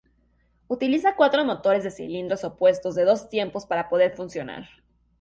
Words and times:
Utiliza 0.67 1.15
cuatro 1.15 1.45
motores 1.45 1.83
de 1.83 1.91
cilindros 1.91 2.43
opuestos 2.43 2.95
de 2.95 3.05
dos 3.05 3.29
tiempos 3.29 3.67
para 3.67 3.87
poder 3.87 4.15
funcionar. 4.15 4.67